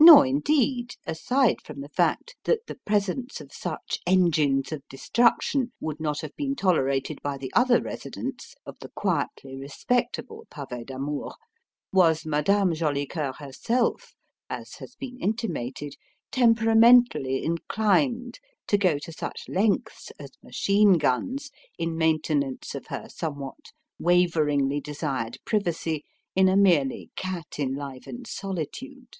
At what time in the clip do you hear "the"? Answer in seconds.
1.82-1.90, 2.66-2.76, 7.36-7.52, 8.80-8.88